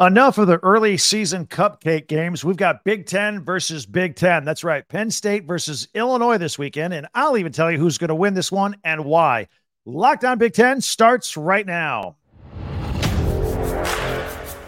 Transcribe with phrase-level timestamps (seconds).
[0.00, 2.44] Enough of the early season cupcake games.
[2.44, 4.44] We've got Big Ten versus Big Ten.
[4.44, 4.86] That's right.
[4.86, 6.94] Penn State versus Illinois this weekend.
[6.94, 9.48] And I'll even tell you who's going to win this one and why.
[9.86, 12.14] Locked on Big Ten starts right now.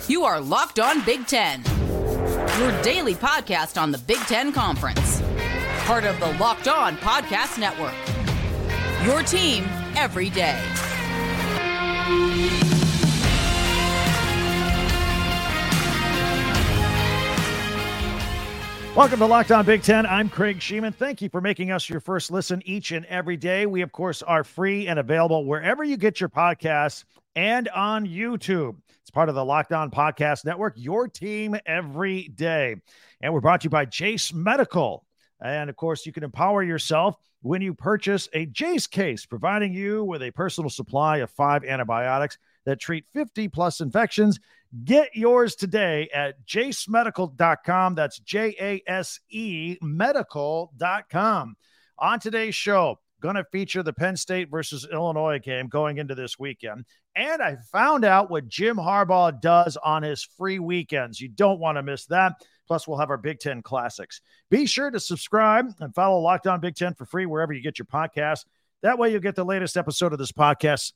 [0.08, 1.62] You are Locked on Big Ten,
[2.58, 5.22] your daily podcast on the Big Ten Conference.
[5.84, 7.94] Part of the Locked on Podcast Network.
[9.06, 9.62] Your team
[9.94, 10.60] every day.
[18.96, 20.04] Welcome to Locked On Big Ten.
[20.04, 20.92] I'm Craig Shemon.
[20.92, 23.64] Thank you for making us your first listen each and every day.
[23.64, 27.04] We, of course, are free and available wherever you get your podcasts
[27.36, 28.76] and on YouTube.
[29.00, 32.76] It's part of the Locked On Podcast Network, your team every day.
[33.20, 35.06] And we're brought to you by Jase Medical.
[35.40, 40.02] And of course, you can empower yourself when you purchase a Jase case, providing you
[40.02, 44.38] with a personal supply of five antibiotics that treat 50 plus infections
[44.84, 47.94] Get yours today at jasemedical.com.
[47.96, 51.56] That's J A S E medical.com.
[51.98, 56.38] On today's show, going to feature the Penn State versus Illinois game going into this
[56.38, 56.84] weekend.
[57.16, 61.20] And I found out what Jim Harbaugh does on his free weekends.
[61.20, 62.34] You don't want to miss that.
[62.68, 64.20] Plus, we'll have our Big Ten classics.
[64.50, 67.80] Be sure to subscribe and follow Locked On Big Ten for free wherever you get
[67.80, 68.44] your podcast.
[68.82, 70.92] That way, you'll get the latest episode of this podcast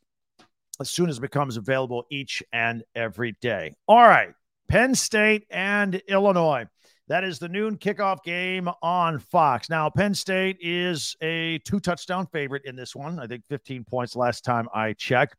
[0.80, 3.75] as soon as it becomes available each and every day.
[3.89, 4.34] All right,
[4.69, 6.67] Penn State and Illinois.
[7.08, 9.69] That is the noon kickoff game on Fox.
[9.69, 13.19] Now, Penn State is a two touchdown favorite in this one.
[13.19, 15.36] I think 15 points last time I checked.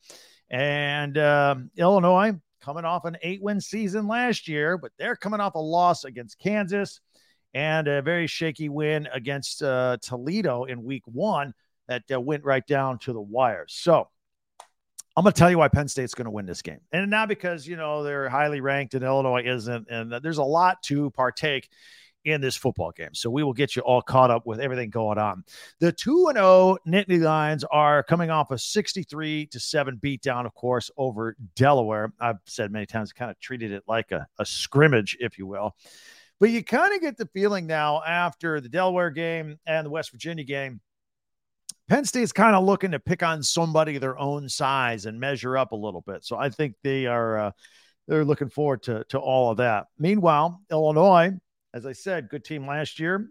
[0.52, 5.56] And uh, Illinois coming off an eight win season last year, but they're coming off
[5.56, 7.00] a loss against Kansas
[7.56, 11.54] and a very shaky win against uh, Toledo in week one
[11.88, 13.66] that uh, went right down to the wire.
[13.68, 14.08] So,
[15.18, 16.80] I'm going to tell you why Penn State's going to win this game.
[16.92, 19.88] And not because, you know, they're highly ranked and Illinois isn't.
[19.90, 21.70] And there's a lot to partake
[22.26, 23.14] in this football game.
[23.14, 25.44] So we will get you all caught up with everything going on.
[25.80, 30.54] The 2 and 0 Nittany Lions are coming off a 63 to 7 beatdown, of
[30.54, 32.12] course, over Delaware.
[32.20, 35.76] I've said many times, kind of treated it like a, a scrimmage, if you will.
[36.40, 40.12] But you kind of get the feeling now after the Delaware game and the West
[40.12, 40.82] Virginia game
[41.88, 45.72] Penn State's kind of looking to pick on somebody their own size and measure up
[45.72, 46.26] a little bit.
[46.26, 47.52] So I think they are uh,
[48.08, 49.88] they're looking forward to to all of that.
[50.00, 51.34] Meanwhile, Illinois,
[51.74, 53.30] as I said, good team last year,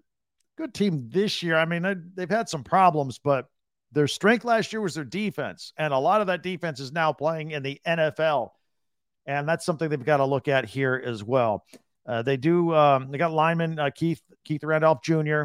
[0.57, 1.57] good team this year.
[1.57, 3.47] I mean, they've had some problems, but
[3.91, 7.13] their strength last year was their defense, and a lot of that defense is now
[7.13, 8.51] playing in the NFL,
[9.27, 11.65] and that's something they've got to look at here as well.
[12.07, 12.73] Uh, they do.
[12.73, 15.45] Um, they got lineman uh, Keith Keith Randolph Jr.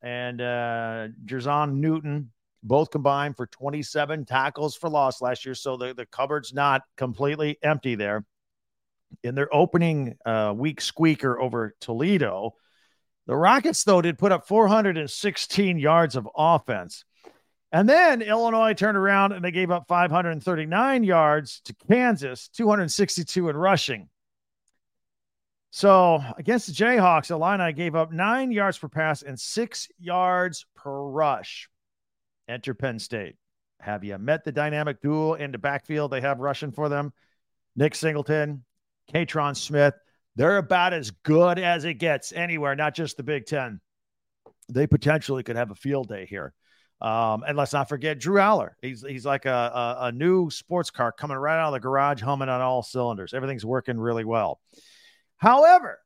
[0.00, 2.30] and uh, Jer'Zhan Newton
[2.66, 5.54] both combined for 27 tackles for loss last year.
[5.54, 8.24] So the, the cupboard's not completely empty there.
[9.22, 12.54] In their opening uh, week squeaker over Toledo,
[13.26, 17.04] the Rockets, though, did put up 416 yards of offense.
[17.72, 23.56] And then Illinois turned around and they gave up 539 yards to Kansas, 262 in
[23.56, 24.08] rushing.
[25.70, 31.02] So against the Jayhawks, Illini gave up nine yards per pass and six yards per
[31.02, 31.68] rush.
[32.48, 33.36] Enter Penn State.
[33.80, 37.12] Have you met the dynamic duel in the backfield they have rushing for them?
[37.76, 38.64] Nick Singleton,
[39.12, 39.94] Kaytron Smith.
[40.34, 43.80] They're about as good as it gets anywhere, not just the Big Ten.
[44.68, 46.52] They potentially could have a field day here.
[47.00, 48.70] Um, and let's not forget Drew Allar.
[48.80, 52.22] He's he's like a, a, a new sports car coming right out of the garage,
[52.22, 53.34] humming on all cylinders.
[53.34, 54.60] Everything's working really well.
[55.36, 55.98] However,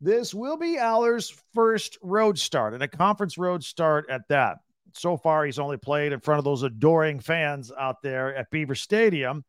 [0.00, 4.58] this will be Allar's first road start and a conference road start at that
[4.96, 8.74] so far he's only played in front of those adoring fans out there at Beaver
[8.74, 9.44] Stadium.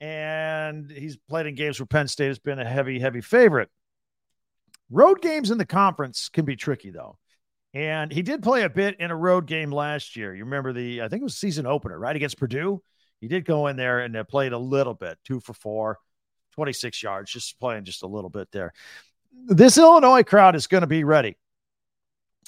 [0.00, 3.70] And he's played in games where Penn State has been a heavy, heavy favorite.
[4.90, 7.18] Road games in the conference can be tricky, though.
[7.72, 10.34] And he did play a bit in a road game last year.
[10.34, 12.14] You remember the, I think it was season opener, right?
[12.14, 12.82] Against Purdue.
[13.20, 15.98] He did go in there and uh, played a little bit, two for four,
[16.52, 18.72] 26 yards, just playing just a little bit there.
[19.46, 21.36] This Illinois crowd is going to be ready.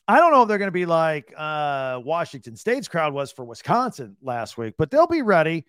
[0.09, 3.45] I don't know if they're going to be like uh, Washington State's crowd was for
[3.45, 5.65] Wisconsin last week, but they'll be ready.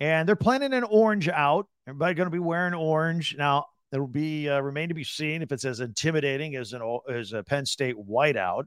[0.00, 1.66] And they're planning an orange out.
[1.86, 3.34] Everybody going to be wearing orange.
[3.36, 7.32] Now, will be uh, remain to be seen if it's as intimidating as an as
[7.32, 8.64] a Penn State whiteout,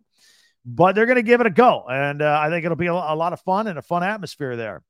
[0.65, 2.93] but they're going to give it a go, and uh, I think it'll be a,
[2.93, 4.81] a, lot of fun and a fun atmosphere there.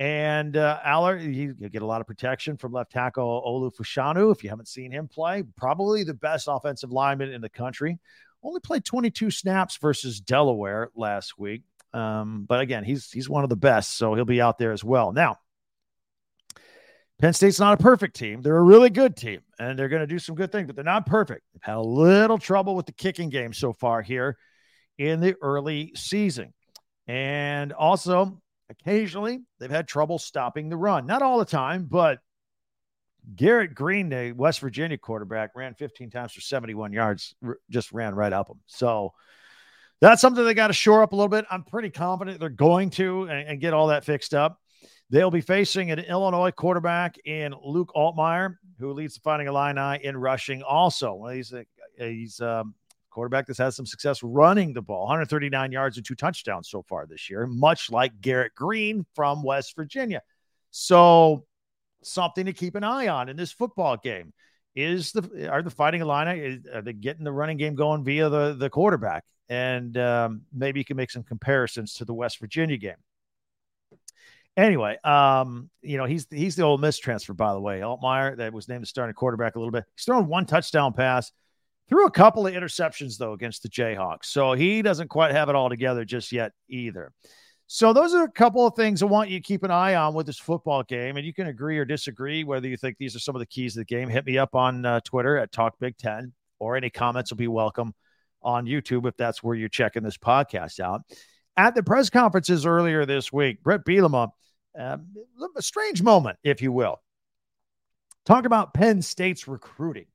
[0.00, 4.32] And uh, Allar, you, you get a lot of protection from left tackle Olu Fashanu.
[4.32, 7.98] If you haven't seen him play, probably the best offensive lineman in the country
[8.42, 11.62] only played 22 snaps versus Delaware last week.
[11.92, 14.84] Um, but again, he's he's one of the best, so he'll be out there as
[14.84, 15.12] well.
[15.12, 15.38] Now,
[17.18, 18.42] Penn State's not a perfect team.
[18.42, 20.84] They're a really good team, and they're going to do some good things, but they're
[20.84, 21.42] not perfect.
[21.52, 24.36] They've had a little trouble with the kicking game so far here
[24.98, 26.52] in the early season.
[27.06, 31.06] And also, occasionally, they've had trouble stopping the run.
[31.06, 32.18] Not all the time, but
[33.36, 38.14] Garrett Green, the West Virginia quarterback, ran 15 times for 71 yards, r- just ran
[38.14, 38.60] right up them.
[38.66, 39.12] So
[40.00, 41.44] that's something they got to shore up a little bit.
[41.50, 44.60] I'm pretty confident they're going to and, and get all that fixed up.
[45.10, 50.16] They'll be facing an Illinois quarterback in Luke Altmyer, who leads the Fighting Illini in
[50.16, 50.62] rushing.
[50.62, 51.64] Also, he's a
[51.98, 52.74] he's a um,
[53.10, 57.06] quarterback that's had some success running the ball, 139 yards and two touchdowns so far
[57.06, 60.22] this year, much like Garrett Green from West Virginia.
[60.70, 61.44] So,
[62.02, 64.32] something to keep an eye on in this football game
[64.74, 68.54] is the are the Fighting Illini are they getting the running game going via the
[68.54, 72.96] the quarterback, and um, maybe you can make some comparisons to the West Virginia game.
[74.56, 77.80] Anyway, um, you know, he's he's the Ole Miss transfer, by the way.
[77.80, 79.84] Altmyer, that was named the starting quarterback a little bit.
[79.96, 81.32] He's thrown one touchdown pass,
[81.88, 84.26] threw a couple of interceptions though against the Jayhawks.
[84.26, 87.12] So he doesn't quite have it all together just yet either.
[87.70, 90.14] So those are a couple of things I want you to keep an eye on
[90.14, 93.18] with this football game, and you can agree or disagree whether you think these are
[93.18, 94.08] some of the keys of the game.
[94.08, 97.46] Hit me up on uh, Twitter at Talk Big Ten, or any comments will be
[97.46, 97.92] welcome
[98.42, 101.02] on YouTube if that's where you're checking this podcast out.
[101.58, 104.30] At the press conferences earlier this week, Bret Bielema
[104.78, 104.96] uh,
[105.54, 107.02] a strange moment, if you will.
[108.24, 110.06] Talk about Penn State's recruiting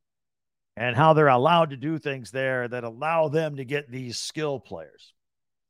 [0.75, 4.59] and how they're allowed to do things there that allow them to get these skill
[4.59, 5.13] players.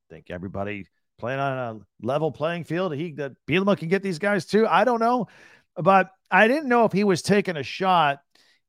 [0.10, 0.86] I think everybody
[1.24, 2.94] playing on a level playing field.
[2.94, 4.68] He that Bielema can get these guys too.
[4.68, 5.28] I don't know,
[5.78, 8.20] but I didn't know if he was taking a shot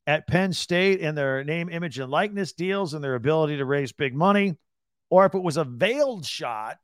[0.07, 3.91] at Penn State and their name, image, and likeness deals and their ability to raise
[3.91, 4.55] big money,
[5.11, 6.77] or if it was a veiled shot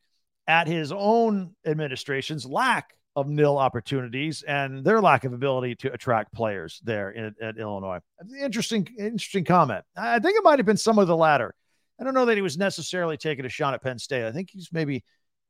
[0.49, 6.35] at his own administration's lack of NIL opportunities and their lack of ability to attract
[6.35, 8.01] players there in, at Illinois.
[8.43, 9.85] Interesting, interesting comment.
[9.97, 11.55] I think it might have been some of the latter.
[12.01, 14.25] I don't know that he was necessarily taking a shot at Penn State.
[14.25, 15.05] I think he's maybe,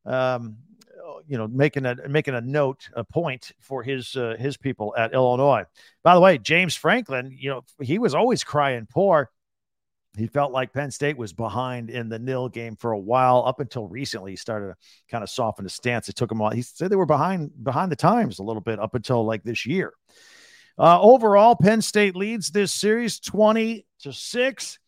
[0.07, 0.57] um,
[1.27, 5.13] you know, making a making a note, a point for his uh, his people at
[5.13, 5.65] Illinois.
[6.03, 9.31] By the way, James Franklin, you know, he was always crying poor
[10.17, 13.45] he felt like Penn State was behind in the NIL game for a while.
[13.47, 14.77] Up until recently, he started to
[15.09, 16.09] kind of soften his stance.
[16.09, 16.53] It took him a while.
[16.53, 19.67] He said they were behind behind the times a little bit up until like this
[19.67, 19.93] year.
[20.77, 24.79] Uh, overall, Penn State leads this series 20 to 6.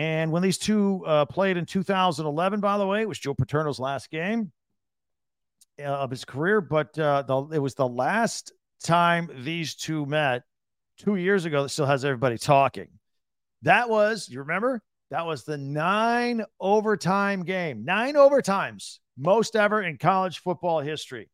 [0.00, 3.78] And when these two uh, played in 2011, by the way, it was Joe Paterno's
[3.78, 4.50] last game
[5.78, 8.50] uh, of his career, but uh, the, it was the last
[8.82, 10.44] time these two met
[10.96, 12.88] two years ago that still has everybody talking.
[13.60, 14.80] That was, you remember?
[15.10, 17.84] That was the nine overtime game.
[17.84, 21.28] Nine overtimes, most ever in college football history.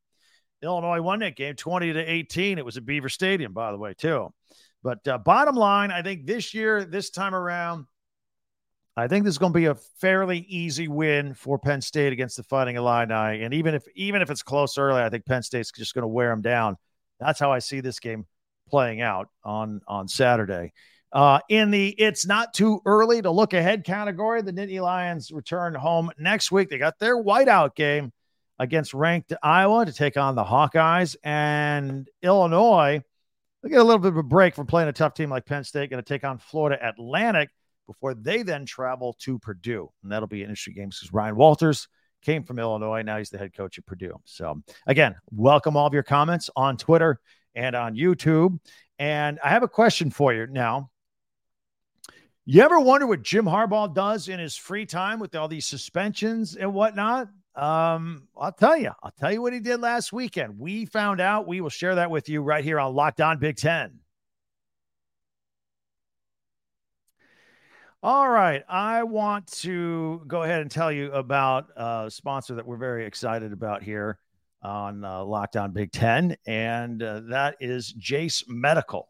[0.60, 2.58] Illinois won that game 20 to 18.
[2.58, 4.34] It was at Beaver Stadium, by the way, too.
[4.82, 7.86] But uh, bottom line, I think this year, this time around,
[8.98, 12.38] I think this is going to be a fairly easy win for Penn State against
[12.38, 13.42] the Fighting Illini.
[13.42, 16.08] And even if even if it's close early, I think Penn State's just going to
[16.08, 16.76] wear them down.
[17.20, 18.26] That's how I see this game
[18.70, 20.72] playing out on on Saturday.
[21.12, 25.74] Uh, in the it's not too early to look ahead category, the Nittany Lions return
[25.74, 26.70] home next week.
[26.70, 28.12] They got their whiteout game
[28.58, 33.02] against ranked Iowa to take on the Hawkeyes and Illinois.
[33.62, 35.64] They get a little bit of a break from playing a tough team like Penn
[35.64, 37.50] State, going to take on Florida Atlantic
[37.86, 39.90] before they then travel to Purdue.
[40.02, 41.88] And that'll be an interesting game because Ryan Walters
[42.22, 43.02] came from Illinois.
[43.02, 44.20] Now he's the head coach at Purdue.
[44.24, 47.20] So, again, welcome all of your comments on Twitter
[47.54, 48.58] and on YouTube.
[48.98, 50.90] And I have a question for you now.
[52.44, 56.54] You ever wonder what Jim Harbaugh does in his free time with all these suspensions
[56.54, 57.28] and whatnot?
[57.56, 58.92] Um, I'll tell you.
[59.02, 60.58] I'll tell you what he did last weekend.
[60.58, 61.48] We found out.
[61.48, 63.98] We will share that with you right here on Locked On Big Ten.
[68.06, 68.62] All right.
[68.68, 73.52] I want to go ahead and tell you about a sponsor that we're very excited
[73.52, 74.20] about here
[74.62, 79.08] on uh, Locked On Big Ten, and uh, that is Jase Medical.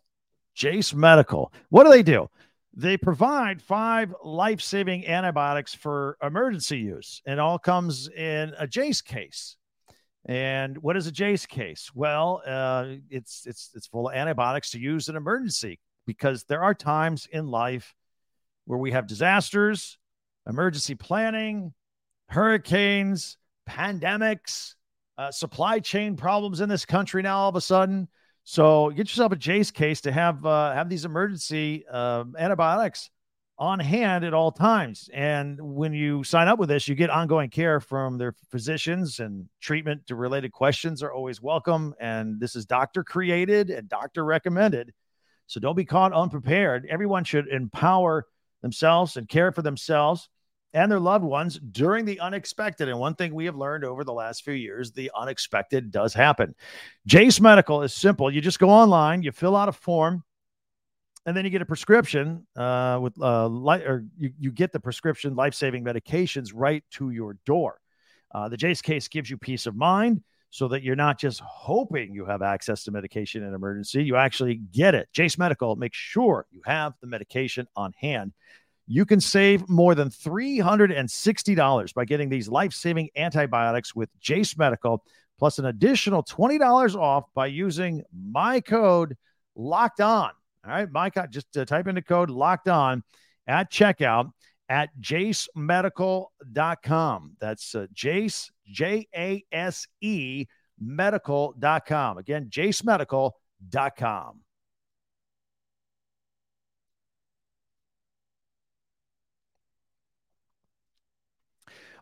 [0.55, 1.53] Jase Medical.
[1.69, 2.31] What do they do?
[2.73, 7.21] They provide five life saving antibiotics for emergency use.
[7.26, 9.57] It all comes in a Jase case.
[10.25, 11.91] And what is a Jase case?
[11.95, 16.73] Well, uh, it's it's it's full of antibiotics to use in emergency because there are
[16.73, 17.95] times in life
[18.67, 19.99] where we have disasters,
[20.49, 21.73] emergency planning,
[22.29, 24.75] hurricanes, pandemics,
[25.19, 28.09] uh, supply chain problems in this country now all of a sudden.
[28.45, 33.11] So get yourself a Jase case to have uh, have these emergency uh, antibiotics
[33.59, 35.09] on hand at all times.
[35.15, 39.49] And when you sign up with this, you get ongoing care from their physicians and
[39.61, 41.95] treatment to related questions are always welcome.
[41.99, 44.93] And this is doctor created and doctor recommended.
[45.47, 46.87] So don't be caught unprepared.
[46.91, 48.27] Everyone should empower
[48.63, 50.29] themselves and care for themselves
[50.73, 52.89] and their loved ones during the unexpected.
[52.89, 56.55] And one thing we have learned over the last few years, the unexpected does happen.
[57.07, 58.31] Jase Medical is simple.
[58.31, 60.23] You just go online, you fill out a form,
[61.25, 64.81] and then you get a prescription uh, with uh, li- or you, you get the
[64.81, 67.81] prescription life-saving medications right to your door.
[68.35, 70.23] Uh, the Jase case gives you peace of mind
[70.57, 74.03] so that you're not just hoping you have access to medication in emergency.
[74.03, 75.07] You actually get it.
[75.13, 78.33] Jase Medical makes sure you have the medication on hand.
[78.87, 85.05] You can save more than $360 by getting these life-saving antibiotics with Jase Medical,
[85.39, 89.15] plus an additional $20 off by using my code
[89.57, 90.31] locked on.
[90.65, 93.03] All right, my code, just uh, type in the code locked on
[93.47, 94.31] at checkout
[94.69, 97.37] at jasemedical.com.
[97.41, 100.47] That's uh, Jase, J A S E,
[100.79, 102.19] medical.com.
[102.19, 104.41] Again, jasemedical.com.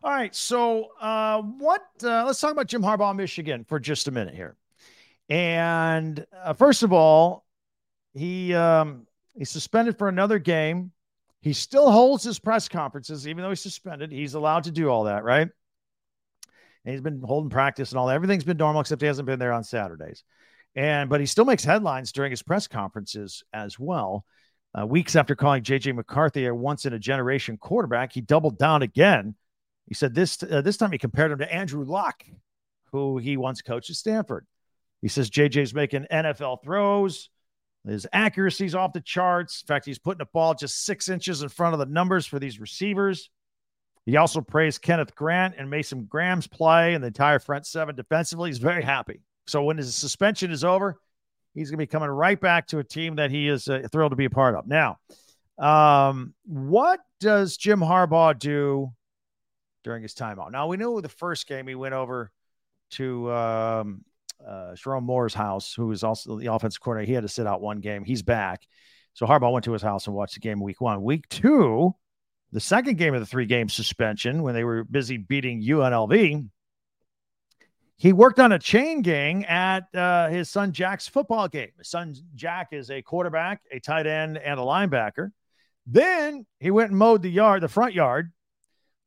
[0.03, 1.81] All right, so uh, what?
[2.03, 4.55] Uh, let's talk about Jim Harbaugh, Michigan, for just a minute here.
[5.29, 7.43] And uh, first of all,
[8.13, 9.07] he um,
[9.43, 10.91] suspended for another game.
[11.45, 14.11] He still holds his press conferences, even though he's suspended.
[14.11, 15.47] He's allowed to do all that, right?
[16.83, 18.15] And he's been holding practice and all that.
[18.15, 20.23] Everything's been normal except he hasn't been there on Saturdays.
[20.73, 24.25] And but he still makes headlines during his press conferences as well.
[24.73, 28.81] Uh, weeks after calling JJ McCarthy a once in a generation quarterback, he doubled down
[28.81, 29.35] again.
[29.85, 32.23] He said this uh, this time he compared him to Andrew Luck,
[32.91, 34.47] who he once coached at Stanford.
[35.03, 37.29] He says JJ's making NFL throws.
[37.87, 39.61] His accuracy's off the charts.
[39.61, 42.39] In fact, he's putting the ball just six inches in front of the numbers for
[42.39, 43.29] these receivers.
[44.05, 48.49] He also praised Kenneth Grant and Mason Graham's play and the entire front seven defensively.
[48.49, 49.21] He's very happy.
[49.47, 50.99] So when his suspension is over,
[51.53, 54.11] he's going to be coming right back to a team that he is uh, thrilled
[54.11, 54.67] to be a part of.
[54.67, 54.99] Now,
[55.57, 58.91] um, what does Jim Harbaugh do
[59.83, 60.51] during his timeout?
[60.51, 62.31] Now, we knew the first game he went over
[62.91, 64.05] to um,
[64.45, 67.07] uh, Sherrone Moore's house, who is also the offensive coordinator.
[67.07, 68.03] He had to sit out one game.
[68.03, 68.67] He's back.
[69.13, 71.01] So Harbaugh went to his house and watched the game week one.
[71.03, 71.95] Week two,
[72.51, 76.49] the second game of the three game suspension when they were busy beating UNLV,
[77.97, 81.71] he worked on a chain gang at uh, his son Jack's football game.
[81.77, 85.31] His son Jack is a quarterback, a tight end, and a linebacker.
[85.87, 88.31] Then he went and mowed the yard, the front yard,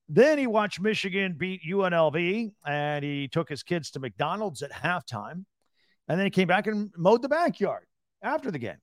[0.08, 5.44] then he watched Michigan beat UNLV and he took his kids to McDonald's at halftime.
[6.08, 7.84] And then he came back and mowed the backyard
[8.22, 8.78] after the game.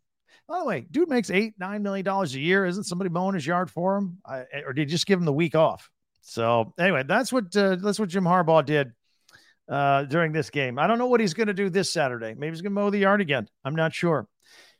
[0.48, 2.66] By the way, dude makes eight, nine million dollars a year.
[2.66, 4.20] Isn't somebody mowing his yard for him?
[4.26, 5.90] I, or did he just give him the week off?
[6.22, 8.92] So anyway, that's what uh, that's what Jim Harbaugh did
[9.68, 10.78] uh, during this game.
[10.78, 12.36] I don't know what he's going to do this Saturday.
[12.36, 13.48] Maybe he's going to mow the yard again.
[13.64, 14.28] I'm not sure.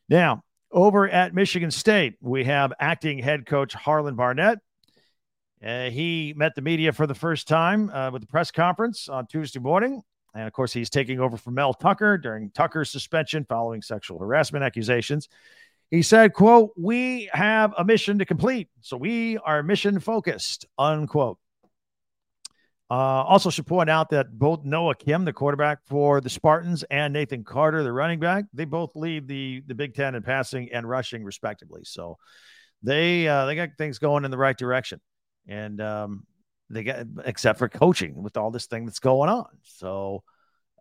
[0.08, 4.60] Now, over at Michigan State, we have acting head coach Harlan Barnett
[5.66, 9.26] uh, he met the media for the first time uh, with the press conference on
[9.26, 10.02] Tuesday morning.
[10.36, 14.64] And of course, he's taking over for Mel Tucker during Tucker's suspension following sexual harassment
[14.64, 15.28] accusations.
[15.90, 18.70] He said, quote, we have a mission to complete.
[18.82, 21.40] So we are mission focused, unquote.
[22.92, 27.14] Uh, also should point out that both Noah Kim, the quarterback for the Spartans, and
[27.14, 30.88] Nathan Carter, the running back, they both lead the, the Big Ten in passing and
[30.88, 31.82] rushing, respectively.
[31.84, 32.18] So
[32.84, 35.02] they uh, they got things going in the right direction
[35.48, 36.26] and um,
[36.70, 39.48] they get except for coaching with all this thing that's going on.
[39.64, 40.24] So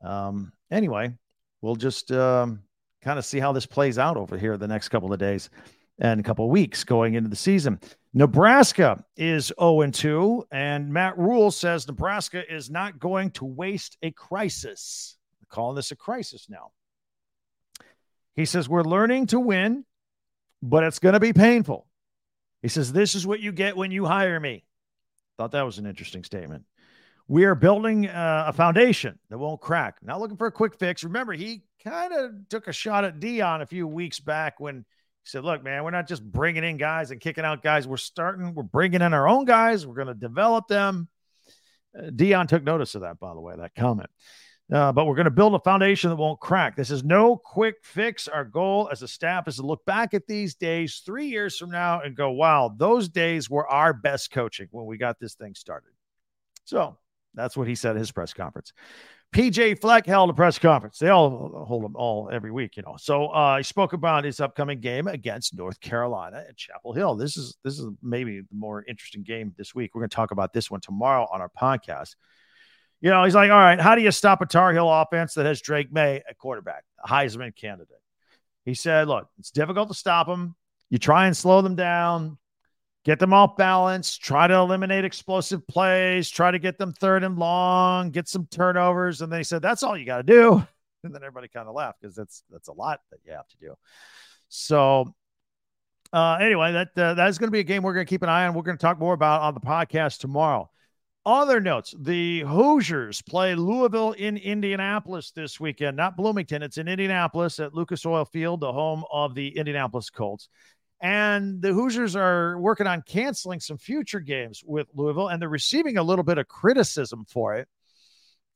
[0.02, 1.14] um, anyway,
[1.60, 2.62] we'll just um,
[3.02, 5.50] kind of see how this plays out over here the next couple of days
[5.98, 7.78] and a couple of weeks going into the season.
[8.12, 14.10] Nebraska is 0 2, and Matt Rhule says Nebraska is not going to waste a
[14.10, 15.16] crisis.
[15.48, 16.72] Calling this a crisis now.
[18.34, 19.84] He says, We're learning to win,
[20.62, 21.86] but it's going to be painful.
[22.64, 24.64] He says, This is what you get when you hire me.
[25.36, 26.64] Thought that was an interesting statement.
[27.28, 29.98] We are building uh, a foundation that won't crack.
[30.02, 31.04] Not looking for a quick fix.
[31.04, 34.82] Remember, he kind of took a shot at Deion a few weeks back when he
[35.24, 37.86] said, Look, man, we're not just bringing in guys and kicking out guys.
[37.86, 39.86] We're starting, we're bringing in our own guys.
[39.86, 41.08] We're going to develop them.
[41.94, 44.08] Uh, Deion took notice of that, by the way, that comment.
[44.72, 46.74] Uh, but we're going to build a foundation that won't crack.
[46.74, 48.28] This is no quick fix.
[48.28, 51.70] Our goal as a staff is to look back at these days three years from
[51.70, 55.54] now and go, wow, those days were our best coaching when we got this thing
[55.54, 55.90] started.
[56.64, 56.96] So
[57.34, 58.72] That's what he said at his press conference.
[59.34, 60.98] PJ Fleck held a press conference.
[60.98, 62.94] They all hold them all every week, you know.
[62.96, 67.16] So uh, he spoke about his upcoming game against North Carolina at Chapel Hill.
[67.16, 69.92] This is this is maybe the more interesting game this week.
[69.94, 72.14] We're going to talk about this one tomorrow on our podcast.
[73.04, 75.44] You know, he's like, all right, how do you stop a Tar Heel offense that
[75.44, 78.00] has Drake Maye at quarterback, a Heisman candidate?
[78.64, 80.56] He said, look, it's difficult to stop them.
[80.88, 82.38] You try and slow them down
[83.04, 87.38] get them off balance, try to eliminate explosive plays, try to get them third and
[87.38, 89.20] long, get some turnovers.
[89.20, 90.66] And they said, that's all you got to do.
[91.04, 93.56] And then everybody kind of laughed because that's that's a lot that you have to
[93.58, 93.74] do.
[94.48, 95.14] So
[96.14, 98.22] uh, anyway, that uh, that is going to be a game we're going to keep
[98.22, 98.54] an eye on.
[98.54, 100.70] We're going to talk more about on the podcast tomorrow.
[101.26, 106.62] Other notes: the Hoosiers play Louisville in Indianapolis this weekend, not Bloomington.
[106.62, 110.50] It's in Indianapolis at Lucas Oil Field, the home of the Indianapolis Colts.
[111.00, 115.96] And the Hoosiers are working on canceling some future games with Louisville, and they're receiving
[115.96, 117.68] a little bit of criticism for it.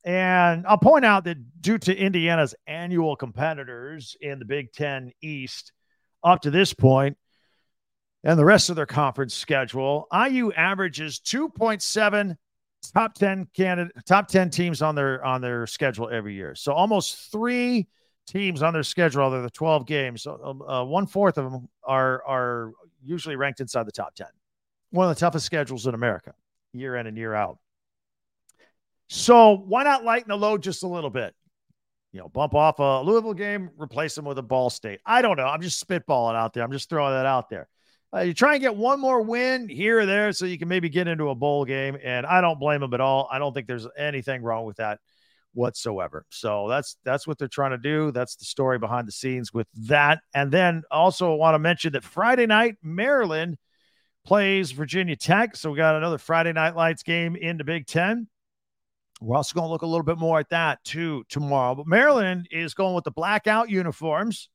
[0.03, 5.73] And I'll point out that due to Indiana's annual competitors in the Big Ten East
[6.23, 7.17] up to this point,
[8.23, 12.37] and the rest of their conference schedule, IU averages 2.7
[12.81, 16.55] top 10 candidate top 10 teams on their on their schedule every year.
[16.55, 17.87] So almost three
[18.27, 22.23] teams on their schedule, other the 12 games, um, uh, one fourth of them are
[22.25, 24.27] are usually ranked inside the top 10.
[24.91, 26.33] One of the toughest schedules in America,
[26.73, 27.59] year in and year out.
[29.07, 31.33] So why not lighten the load just a little bit?
[32.11, 34.99] You know, bump off a Louisville game, replace them with a Ball State.
[35.05, 35.45] I don't know.
[35.45, 36.63] I'm just spitballing out there.
[36.63, 37.67] I'm just throwing that out there.
[38.13, 40.89] Uh, you try and get one more win here or there so you can maybe
[40.89, 41.97] get into a bowl game.
[42.03, 43.27] And I don't blame them at all.
[43.31, 44.99] I don't think there's anything wrong with that
[45.53, 46.25] whatsoever.
[46.29, 48.11] So that's that's what they're trying to do.
[48.11, 50.21] That's the story behind the scenes with that.
[50.33, 53.57] And then also want to mention that Friday night Maryland
[54.25, 55.55] plays Virginia Tech.
[55.55, 58.27] So we got another Friday night lights game in the Big 10.
[59.21, 61.75] We're also going to look a little bit more at that too tomorrow.
[61.75, 64.49] But Maryland is going with the blackout uniforms.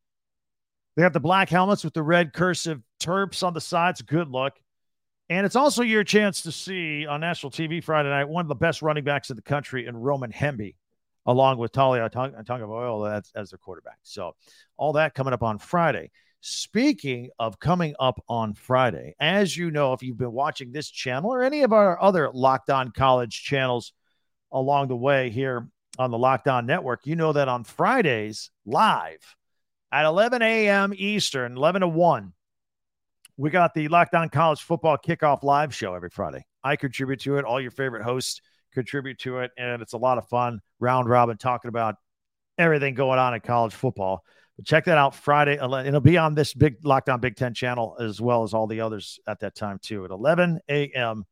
[0.96, 4.02] They have the black helmets with the red cursive Terps on the sides.
[4.02, 4.54] Good look.
[5.28, 8.54] And it's also your chance to see on national TV Friday night one of the
[8.54, 10.74] best running backs in the country in Roman Hemby
[11.26, 13.98] along with Taulia Tagovailoa as, as their quarterback.
[14.02, 14.34] So
[14.76, 16.10] all that coming up on Friday.
[16.40, 21.32] Speaking of coming up on Friday, as you know, if you've been watching this channel
[21.32, 23.94] or any of our other Locked On College channels
[24.52, 25.68] along the way here
[25.98, 29.34] on the Locked On Network, you know that on Fridays live
[29.94, 30.92] at 11 a.m.
[30.96, 32.32] Eastern, 11 to 1,
[33.36, 36.44] we got the Locked On College Football Kickoff Live show every Friday.
[36.64, 37.44] I contribute to it.
[37.44, 38.40] All your favorite hosts
[38.72, 40.58] contribute to it, and it's a lot of fun.
[40.80, 41.94] Round robin talking about
[42.58, 44.24] everything going on in college football.
[44.56, 45.54] But check that out Friday.
[45.54, 48.80] It'll be on this big Locked On Big Ten channel as well as all the
[48.80, 51.24] others at that time too at 11 a.m.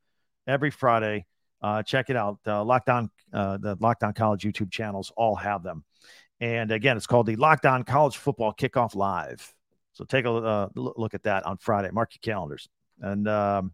[0.46, 1.26] every Friday.
[1.60, 2.38] Uh, check it out.
[2.46, 5.84] Uh, Locked On, uh, the Locked On College YouTube channels all have them.
[6.42, 9.54] And again, it's called the Locked On College Football Kickoff Live.
[9.92, 11.90] So take a uh, look at that on Friday.
[11.92, 12.68] Mark your calendars.
[13.00, 13.72] And um,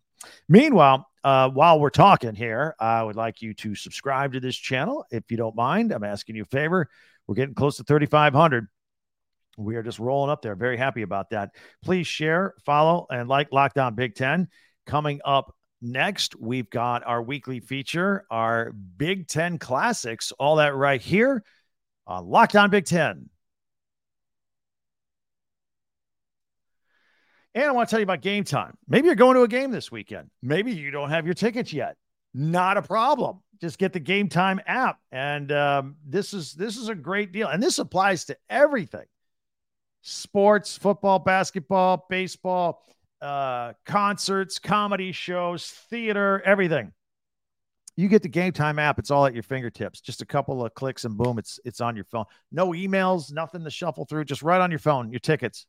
[0.50, 5.06] Meanwhile, uh, while we're talking here, I would like you to subscribe to this channel
[5.10, 5.92] if you don't mind.
[5.92, 6.88] I'm asking you a favor.
[7.26, 8.66] We're getting close to 3,500.
[9.56, 10.54] We are just rolling up there.
[10.54, 11.50] Very happy about that.
[11.82, 14.48] Please share, follow, and like Locked On Big Ten.
[14.86, 21.00] Coming up next, we've got our weekly feature, our Big Ten classics, all that right
[21.00, 21.42] here
[22.08, 23.28] on Locked On Big Ten.
[27.54, 28.76] And I want to tell you about game time.
[28.88, 30.30] Maybe you're going to a game this weekend.
[30.42, 31.96] Maybe you don't have your tickets yet.
[32.34, 33.40] Not a problem.
[33.60, 37.48] Just get the Gametime app, and um, this is this is a great deal.
[37.48, 39.06] And this applies to everything:
[40.02, 42.84] sports, football, basketball, baseball,
[43.20, 46.92] uh, concerts, comedy shows, theater, everything.
[47.98, 50.00] You get the Gametime app; it's all at your fingertips.
[50.00, 52.24] Just a couple of clicks, and boom, it's it's on your phone.
[52.52, 54.24] No emails, nothing to shuffle through.
[54.24, 55.66] Just right on your phone, your tickets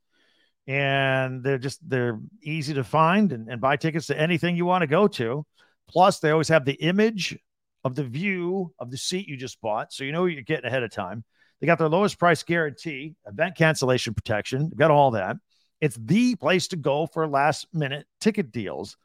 [0.69, 4.83] and they're just they're easy to find and, and buy tickets to anything you want
[4.83, 5.43] to go to.
[5.89, 7.35] Plus, they always have the image
[7.83, 10.83] of the view of the seat you just bought, so you know you're getting ahead
[10.83, 11.23] of time.
[11.59, 14.69] They got their lowest price guarantee, event cancellation protection.
[14.69, 15.37] They've got all that.
[15.81, 18.95] It's the place to go for last minute ticket deals.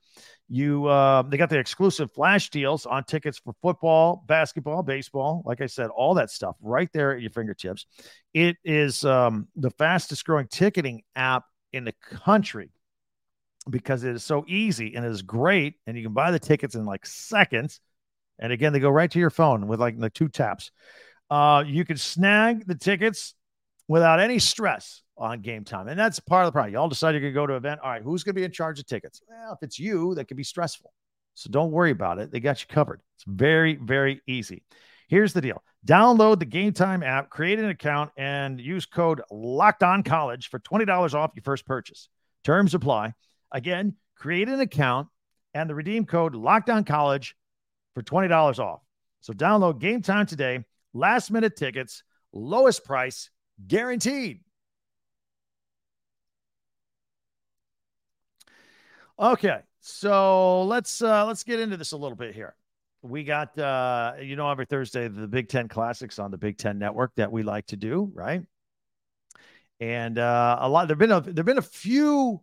[0.49, 5.43] You, uh, they got the exclusive flash deals on tickets for football, basketball, baseball.
[5.47, 7.87] Like I said, all that stuff right there at your fingertips.
[8.35, 12.71] It is um, the fastest growing ticketing app in the country
[13.71, 15.77] because it is so easy and it is great.
[15.87, 17.81] And you can buy the tickets in like seconds.
[18.39, 20.71] And again, they go right to your phone with like the two taps.
[21.31, 23.35] Uh, you can snag the tickets
[23.89, 25.89] without any stress on game time.
[25.89, 26.75] And that's part of the problem.
[26.75, 27.81] Y'all decide you're going to go to an event.
[27.83, 29.23] All right, who's going to be in charge of tickets?
[29.29, 30.93] Well, if it's you, that could be stressful.
[31.35, 32.31] So don't worry about it.
[32.31, 33.01] They got you covered.
[33.17, 34.63] It's very, very easy.
[35.09, 40.03] Here's the deal download the Gametime app, create an account, and use code Locked On
[40.03, 42.09] College for $20 off your first purchase.
[42.43, 43.15] Terms apply.
[43.53, 45.09] Again, create an account
[45.53, 47.37] and the redeem code Locked On College
[47.95, 48.81] for $20 off.
[49.21, 50.65] So download Gametime today.
[50.93, 53.31] Last minute tickets, lowest price
[53.67, 54.44] guaranteed.
[59.19, 62.57] Okay, so let's uh, let's get into this a little bit here.
[63.03, 66.79] We got uh, you know every Thursday the Big Ten Classics on the Big Ten
[66.79, 68.43] Network that we like to do, right?
[69.79, 72.41] And uh, a lot there've been a there've been a few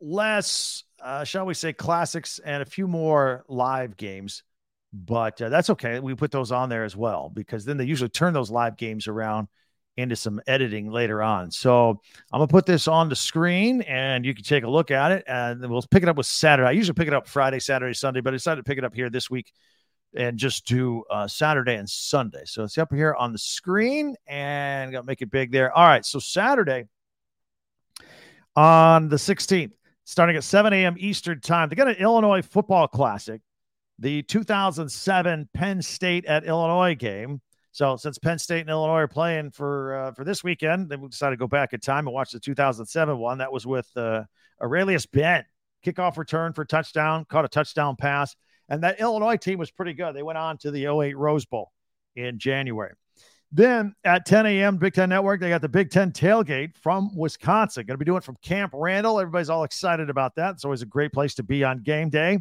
[0.00, 4.44] less, uh, shall we say, classics and a few more live games,
[4.92, 5.98] but uh, that's okay.
[5.98, 9.08] We put those on there as well because then they usually turn those live games
[9.08, 9.48] around
[9.96, 11.50] into some editing later on.
[11.50, 12.00] So
[12.32, 15.24] I'm gonna put this on the screen and you can take a look at it
[15.26, 16.68] and we'll pick it up with Saturday.
[16.68, 18.94] I usually pick it up Friday, Saturday, Sunday, but I decided to pick it up
[18.94, 19.52] here this week
[20.16, 22.42] and just do uh, Saturday and Sunday.
[22.44, 25.72] So it's up here on the screen and gonna make it big there.
[25.72, 26.84] All right, so Saturday
[28.56, 29.72] on the 16th,
[30.04, 30.96] starting at 7 a.m.
[30.98, 33.40] Eastern time, they got an Illinois football classic,
[33.98, 37.40] the 2007 Penn State at Illinois game.
[37.74, 41.08] So since Penn State and Illinois are playing for uh, for this weekend, then we
[41.08, 43.38] decided to go back in time and watch the 2007 one.
[43.38, 44.22] That was with uh,
[44.62, 45.44] Arrelious Benn,
[45.84, 48.36] kickoff return for touchdown, caught a touchdown pass,
[48.68, 50.14] and that Illinois team was pretty good.
[50.14, 51.72] They went on to the 08 Rose Bowl
[52.14, 52.92] in January.
[53.50, 54.76] Then at 10 a.m.
[54.76, 57.86] Big Ten Network, they got the Big Ten tailgate from Wisconsin.
[57.86, 59.18] Going to be doing it from Camp Randall.
[59.18, 60.52] Everybody's all excited about that.
[60.52, 62.40] It's always a great place to be on game day.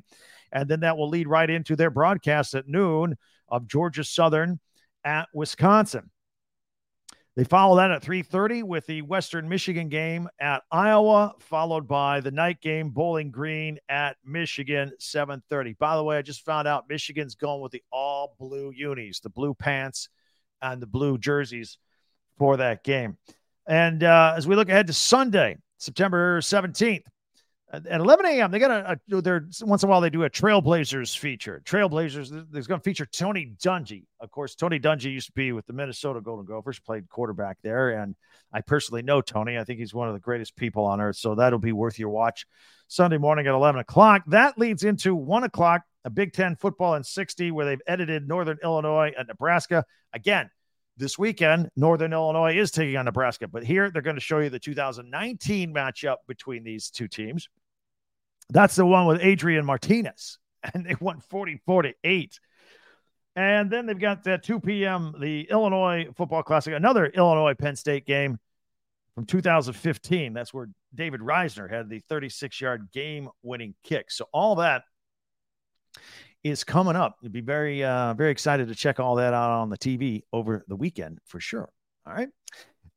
[0.52, 3.18] And then that will lead right into their broadcast at noon
[3.50, 4.60] of Georgia Southern
[5.04, 6.10] at Wisconsin.
[7.36, 12.30] They follow that at 3:30 with the Western Michigan game at Iowa, followed by the
[12.30, 15.74] night game Bowling Green at Michigan 7:30.
[15.74, 19.30] By the way, I just found out Michigan's going with the all blue unis, the
[19.30, 20.10] blue pants
[20.62, 21.80] and the blue jerseys
[22.38, 23.18] for that game.
[23.66, 27.06] And uh, as we look ahead to Sunday, September 17th,
[27.74, 28.52] at 11 a.m.
[28.52, 31.62] They got a, a they're once in a while they do a Trailblazers feature.
[31.66, 34.06] Trailblazers there's going to feature Tony Dungy.
[34.20, 38.02] Of course, Tony Dungy used to be with the Minnesota Golden Gophers, played quarterback there,
[38.02, 38.16] and
[38.54, 39.58] I personally know Tony.
[39.58, 41.16] I think he's one of the greatest people on earth.
[41.16, 42.46] So that'll be worth your watch
[42.88, 44.24] Sunday morning at 11 o'clock.
[44.28, 48.60] That leads into one o'clock, a Big Ten football in 60, where they've edited Northern
[48.64, 49.84] Illinois and Nebraska
[50.14, 50.50] again.
[50.96, 54.52] This weekend, Northern Illinois is taking on Nebraska, but here they're going to show you
[54.52, 57.50] the 2019 matchup between these two teams.
[58.50, 60.38] That's the one with Adrian Martinez,
[60.74, 62.40] and they won 44 to 8.
[63.36, 65.16] And then they've got that 2 p.m.
[65.20, 68.38] the Illinois Football Classic, another Illinois Penn State game
[69.16, 70.34] from 2015.
[70.34, 74.12] That's where David Reisner had the 36 yard game winning kick.
[74.12, 74.84] So all that
[76.44, 77.18] is coming up.
[77.22, 80.64] You'd be very, uh, very excited to check all that out on the TV over
[80.68, 81.70] the weekend for sure.
[82.06, 82.30] All right.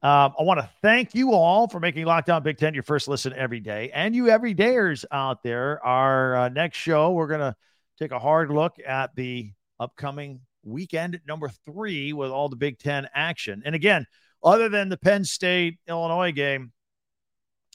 [0.03, 3.09] Um, I want to thank you all for making Locked On Big Ten your first
[3.09, 3.91] listen every day.
[3.93, 7.57] And you everydayers out there, our uh, next show, we're going to
[7.99, 13.09] take a hard look at the upcoming weekend number three with all the Big Ten
[13.15, 13.63] action.
[13.65, 14.07] And again,
[14.45, 16.73] other than the Penn State Illinois game,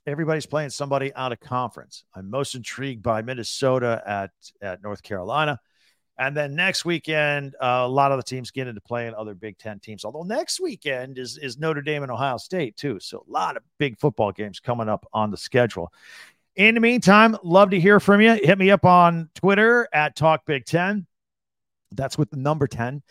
[0.06, 2.04] everybody's playing somebody out of conference.
[2.16, 4.32] I'm most intrigued by Minnesota at,
[4.62, 5.60] at North Carolina.
[6.22, 9.58] And then next weekend, uh, a lot of the teams get into playing other Big
[9.58, 10.06] Ten teams.
[10.06, 13.64] Although next weekend is is Notre Dame and Ohio State too, so a lot of
[13.80, 15.92] big football games coming up on the schedule.
[16.56, 18.34] In the meantime, love to hear from you.
[18.36, 21.08] Hit me up on Twitter at Talk Big Ten.
[21.92, 23.02] That's with the number ten.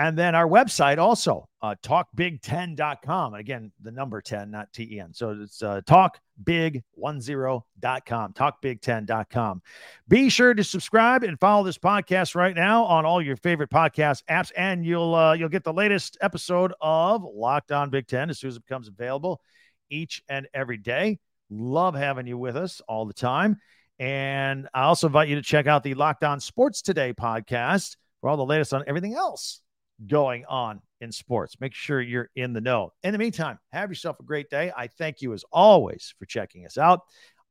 [0.00, 3.34] And then our website also, uh, talkbig10.com.
[3.34, 5.12] Again, the number 10, not T E N.
[5.12, 9.62] So it's uh, talkbig10.com, talkbig10.com.
[10.08, 14.22] Be sure to subscribe and follow this podcast right now on all your favorite podcast
[14.30, 18.38] apps, and you'll uh, you'll get the latest episode of Locked On Big Ten as
[18.38, 19.42] soon as it becomes available
[19.90, 21.18] each and every day.
[21.50, 23.58] Love having you with us all the time.
[23.98, 28.30] And I also invite you to check out the Locked On Sports Today podcast for
[28.30, 29.60] all the latest on everything else
[30.06, 31.60] going on in sports.
[31.60, 32.92] Make sure you're in the know.
[33.02, 34.72] In the meantime, have yourself a great day.
[34.76, 37.00] I thank you as always for checking us out.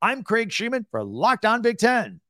[0.01, 2.21] I'm Craig Shemon for Locked On Big Ten.